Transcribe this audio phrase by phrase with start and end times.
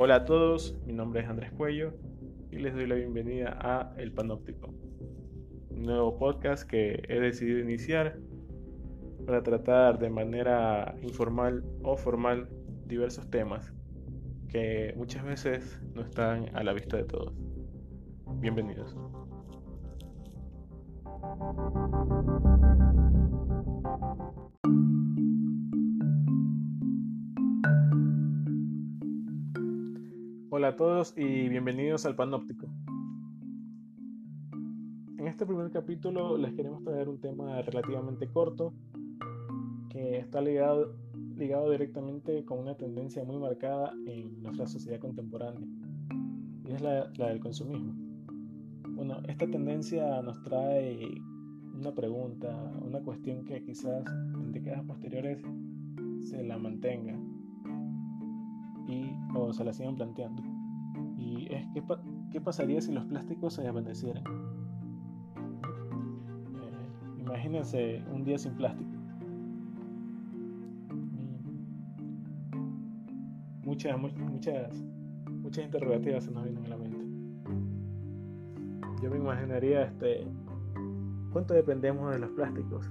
[0.00, 1.92] Hola a todos, mi nombre es Andrés Cuello
[2.52, 4.72] y les doy la bienvenida a El Panóptico,
[5.70, 8.16] un nuevo podcast que he decidido iniciar
[9.26, 12.48] para tratar de manera informal o formal
[12.86, 13.72] diversos temas
[14.48, 17.34] que muchas veces no están a la vista de todos.
[18.36, 18.96] Bienvenidos.
[30.58, 32.66] Hola a todos y bienvenidos al Panóptico.
[35.16, 38.74] En este primer capítulo les queremos traer un tema relativamente corto
[39.88, 40.96] que está ligado,
[41.36, 45.64] ligado directamente con una tendencia muy marcada en nuestra sociedad contemporánea
[46.64, 47.94] y es la, la del consumismo.
[48.96, 50.98] Bueno, esta tendencia nos trae
[51.72, 52.52] una pregunta,
[52.84, 55.40] una cuestión que quizás en décadas posteriores
[56.18, 57.16] se la mantenga
[58.88, 60.42] y o se la sigan planteando.
[61.16, 61.82] Y es ¿qué,
[62.32, 64.24] qué pasaría si los plásticos se desvanecieran.
[66.56, 68.90] Eh, imagínense un día sin plástico.
[73.62, 74.82] Muchas, muchas,
[75.42, 77.04] muchas interrogativas se nos vienen a la mente.
[79.02, 80.26] Yo me imaginaría este
[81.30, 82.90] cuánto dependemos de los plásticos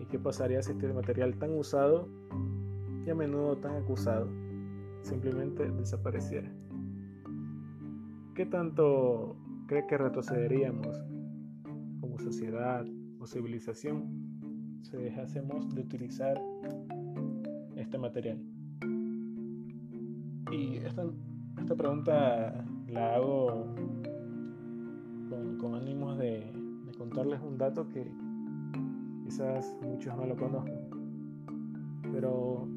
[0.00, 2.08] y qué pasaría si este material tan usado
[3.06, 4.28] y a menudo tan acusado
[5.06, 6.50] simplemente desapareciera.
[8.34, 11.00] ¿Qué tanto cree que retrocederíamos
[12.00, 12.84] como sociedad
[13.18, 16.40] o civilización si dejásemos de utilizar
[17.76, 18.42] este material?
[20.50, 21.04] Y esta,
[21.58, 23.74] esta pregunta la hago
[25.30, 26.52] con, con ánimos de,
[26.86, 28.10] de contarles un dato que
[29.24, 30.90] quizás muchos no lo conozcan.
[32.12, 32.68] Pero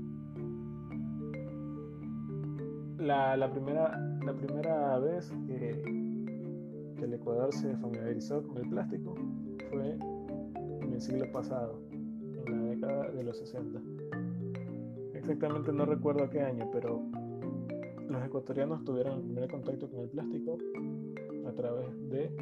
[3.00, 6.10] la, la, primera, la primera vez que,
[7.02, 9.16] el Ecuador se familiarizó con el plástico
[9.72, 9.98] fue
[10.82, 13.82] en el siglo pasado, en la década de los 60.
[15.14, 17.02] Exactamente no recuerdo qué año, pero
[18.10, 20.58] los ecuatorianos tuvieron el primer contacto con el plástico
[21.48, 22.36] a través de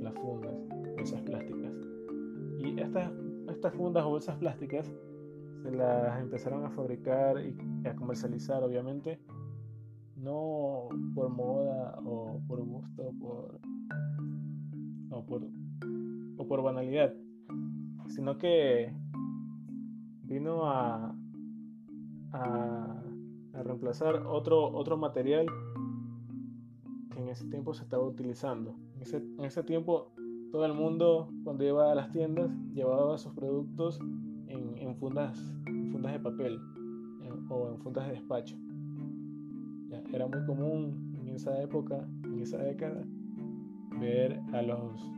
[0.00, 0.54] las fundas,
[0.96, 1.72] bolsas plásticas.
[2.58, 3.12] Y estas,
[3.48, 4.92] estas fundas o bolsas plásticas
[5.62, 7.56] se las empezaron a fabricar y
[7.86, 9.20] a comercializar, obviamente,
[10.24, 13.60] no por moda o por gusto por,
[15.10, 15.42] o, por,
[16.38, 17.12] o por banalidad,
[18.08, 18.92] sino que
[20.22, 21.14] vino a,
[22.32, 23.02] a,
[23.52, 25.46] reemplazar otro, otro material
[27.10, 28.74] que en ese tiempo se estaba utilizando.
[28.96, 30.12] En ese, tiempo
[30.50, 34.00] todo el mundo cuando iba a las tiendas llevaba sus productos
[34.48, 36.58] en, fundas, en fundas de papel
[37.50, 38.56] o en fundas de despacho.
[40.14, 43.04] Era muy común en esa época, en esa década,
[43.98, 45.12] ver a los,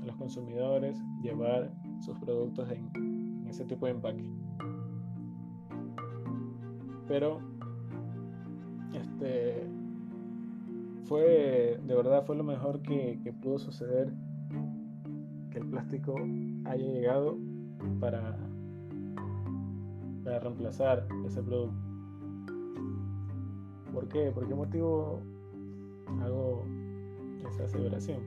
[0.00, 4.30] a los consumidores llevar sus productos en, en ese tipo de empaque.
[7.08, 7.40] Pero
[8.94, 9.66] este
[11.02, 14.12] fue de verdad fue lo mejor que, que pudo suceder
[15.50, 16.14] que el plástico
[16.66, 17.36] haya llegado
[17.98, 18.38] para,
[20.22, 21.91] para reemplazar ese producto.
[23.92, 24.30] ¿Por qué?
[24.30, 25.20] ¿Por qué motivo
[26.22, 26.64] hago
[27.46, 28.20] esa aseveración?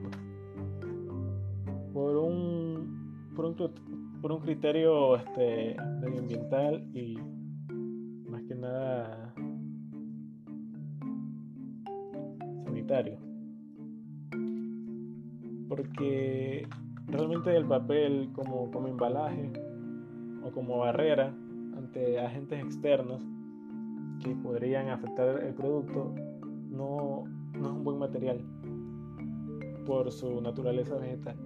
[1.92, 7.18] Por un, por un, por un criterio este, medioambiental y
[8.28, 9.34] más que nada
[12.64, 13.18] sanitario.
[15.68, 16.68] Porque
[17.08, 19.52] realmente el papel como, como embalaje
[20.44, 21.34] o como barrera
[21.76, 23.20] ante agentes externos
[24.22, 26.14] que podrían afectar el producto
[26.70, 28.40] no, no, es un buen material
[29.86, 31.36] por su naturaleza vegetal.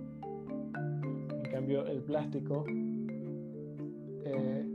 [1.44, 2.64] En cambio, el plástico
[4.25, 4.72] eh,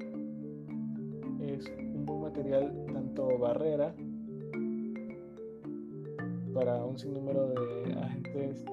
[1.40, 3.96] es un buen material tanto barrera
[6.54, 8.66] para un sinnúmero de agentes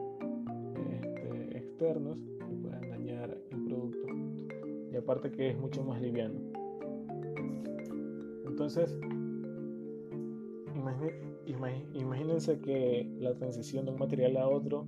[0.91, 4.07] este, externos que puedan dañar el producto
[4.93, 6.52] y aparte que es mucho más liviano.
[8.63, 8.97] Entonces,
[11.95, 14.87] imagínense que la transición de un material a otro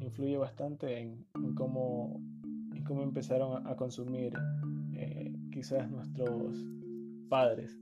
[0.00, 1.24] influye bastante en,
[1.54, 2.20] cómo,
[3.02, 4.34] empezaron a, a consumir
[4.92, 6.62] eh, quizás nuestros
[7.30, 7.80] padres,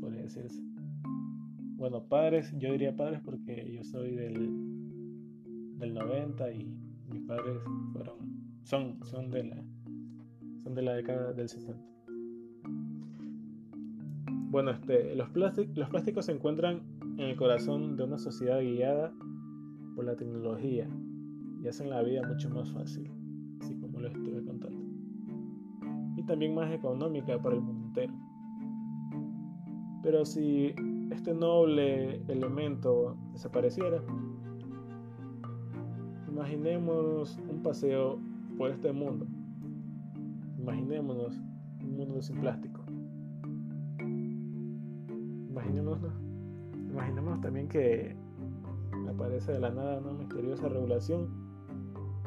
[0.00, 0.62] podría decirse.
[1.76, 4.48] Bueno, padres, yo diría padres porque yo soy del,
[5.76, 6.72] del 90 y
[7.08, 7.60] mis padres
[7.92, 8.18] fueron,
[8.62, 9.64] son, son, de la,
[10.62, 11.93] son de la década del 60.
[14.54, 16.80] Bueno, este, los, plásticos, se encuentran
[17.18, 19.12] en el corazón de una sociedad guiada
[19.96, 20.88] por la tecnología
[21.60, 23.10] y hacen la vida mucho más fácil,
[23.60, 24.80] así como lo estuve contando.
[26.16, 28.14] Y también más económica para el mundo entero.
[30.04, 30.72] Pero si
[31.10, 34.04] este noble elemento desapareciera,
[36.28, 38.20] imaginemos un paseo
[38.56, 39.26] por este mundo.
[40.60, 41.40] Imaginémonos
[41.80, 42.83] un mundo sin plástico.
[45.66, 48.16] Imaginémonos, también que
[49.08, 51.28] aparece de la nada una misteriosa regulación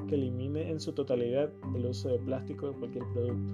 [0.08, 3.54] que elimine en su totalidad el uso de plástico de cualquier producto.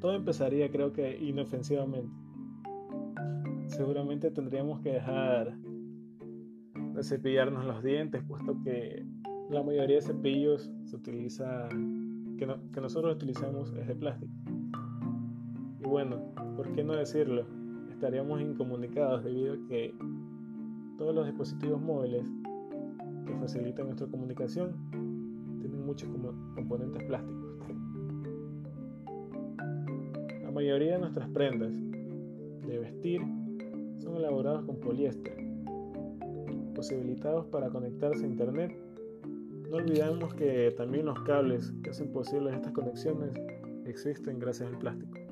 [0.00, 2.12] Todo empezaría creo que inofensivamente.
[3.68, 5.56] Seguramente tendríamos que dejar
[6.74, 9.04] de cepillarnos los dientes, puesto que
[9.50, 11.68] la mayoría de cepillos se utiliza,
[12.38, 14.32] que nosotros utilizamos es de plástico.
[15.84, 16.16] Y bueno,
[16.56, 17.44] ¿por qué no decirlo?
[17.90, 19.94] Estaríamos incomunicados debido a que
[20.96, 22.26] todos los dispositivos móviles
[23.26, 24.74] que facilitan nuestra comunicación
[25.60, 26.08] tienen muchos
[26.54, 27.44] componentes plásticos.
[30.42, 31.74] La mayoría de nuestras prendas
[32.66, 33.20] de vestir
[33.98, 35.36] son elaboradas con poliéster,
[36.74, 38.74] posibilitados para conectarse a internet.
[39.70, 43.34] No olvidemos que también los cables que hacen posibles estas conexiones
[43.84, 45.23] existen gracias al plástico.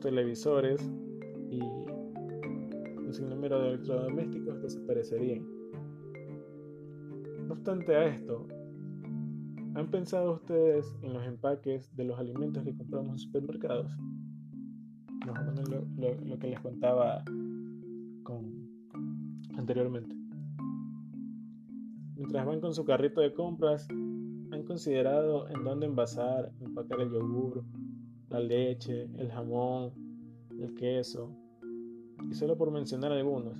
[0.00, 0.80] Televisores
[1.50, 5.44] y un sinnúmero de electrodomésticos desaparecerían.
[7.46, 8.46] No obstante a esto,
[9.74, 13.92] ¿han pensado ustedes en los empaques de los alimentos que compramos en supermercados?
[15.26, 17.24] Lo, que les contaba
[19.56, 20.16] anteriormente.
[22.16, 27.64] Mientras van con su carrito de compras, han considerado en dónde envasar, empacar el yogur,
[28.30, 29.92] la leche, el jamón,
[30.60, 31.34] el queso,
[32.30, 33.54] y solo por mencionar algunos,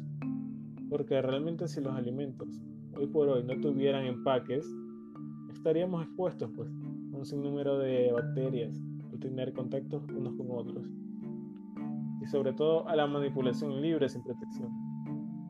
[0.88, 2.48] porque realmente si los alimentos
[2.96, 4.66] hoy por hoy no tuvieran empaques,
[5.52, 6.68] estaríamos expuestos pues
[7.12, 8.78] a un sinnúmero de bacterias
[9.12, 10.84] al tener contactos unos con otros
[12.20, 14.70] y sobre todo a la manipulación libre sin protección,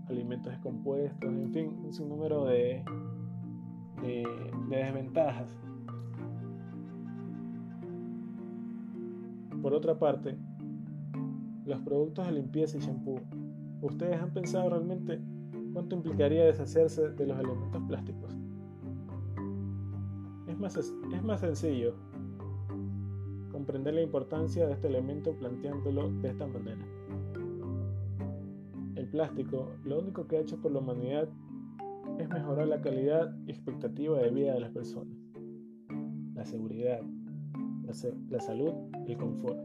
[0.08, 2.84] alimentos descompuestos, en fin, un sinnúmero de,
[4.02, 4.26] de,
[4.68, 5.58] de desventajas.
[9.62, 10.36] Por otra parte,
[11.64, 13.20] los productos de limpieza y shampoo.
[13.82, 15.20] ¿Ustedes han pensado realmente
[15.72, 18.36] cuánto implicaría deshacerse de los elementos plásticos?
[20.46, 21.94] Es más, es más sencillo
[23.52, 26.86] comprender la importancia de este elemento planteándolo de esta manera.
[28.94, 31.28] El plástico, lo único que ha hecho por la humanidad
[32.18, 35.16] es mejorar la calidad y expectativa de vida de las personas,
[36.34, 37.00] la seguridad,
[37.88, 38.72] la, salud
[39.06, 39.58] el confort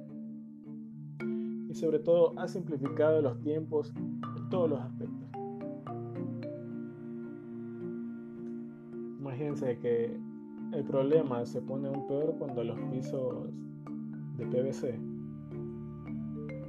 [1.70, 3.94] y sobre todo ha simplificado los tiempos
[4.38, 5.28] en todos los aspectos.
[9.20, 10.18] Imagínense que
[10.72, 13.50] el problema se pone aún peor cuando los pisos
[14.38, 15.00] de PVC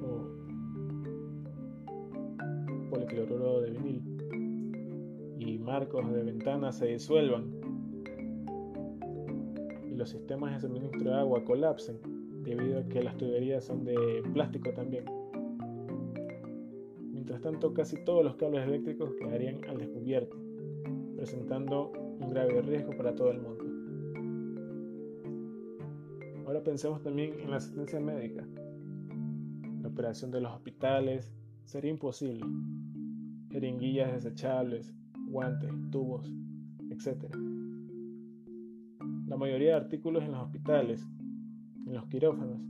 [0.03, 0.27] o
[2.91, 4.03] policloruro de vinil
[5.39, 7.64] y marcos de ventanas se disuelvan
[9.95, 12.01] y los sistemas de suministro de agua colapsen
[12.43, 15.05] debido a que las tuberías son de plástico también.
[17.13, 20.37] Mientras tanto, casi todos los cables eléctricos quedarían al descubierto,
[21.17, 23.65] presentando un grave riesgo para todo el mundo.
[26.47, 28.47] Ahora pensemos también en la asistencia médica.
[29.81, 31.33] La operación de los hospitales
[31.65, 32.45] sería imposible.
[33.51, 34.93] Jeringuillas desechables,
[35.29, 36.31] guantes, tubos,
[36.91, 37.33] etc.
[39.35, 41.05] La mayoría de artículos en los hospitales
[41.89, 42.63] en los quirófanos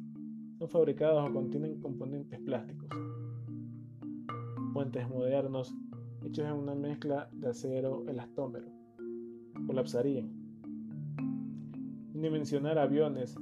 [0.59, 2.89] son fabricados o contienen componentes plásticos.
[4.73, 5.77] Puentes modernos
[6.25, 8.67] hechos en una mezcla de acero elastómero
[9.67, 10.33] colapsarían.
[12.15, 13.37] Ni mencionar aviones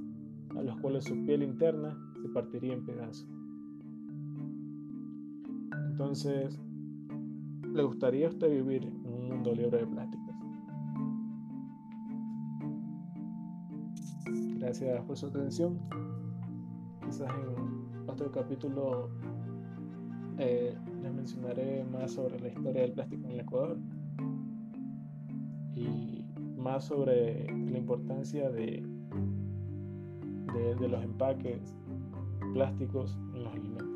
[0.57, 3.29] a los cuales su piel interna se partiría en pedazos.
[5.93, 6.61] Entonces,
[7.73, 10.22] ¿le gustaría a usted vivir en un mundo libre de plásticos?
[14.62, 15.76] Gracias por su atención.
[17.04, 19.11] Quizás en otro capítulo
[20.38, 23.76] eh, les mencionaré más sobre la historia del plástico en el Ecuador
[25.75, 26.25] y
[26.57, 28.87] más sobre la importancia de,
[30.54, 31.75] de, de los empaques
[32.54, 33.88] plásticos en los alimentos.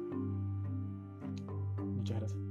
[1.94, 2.45] Muchas gracias.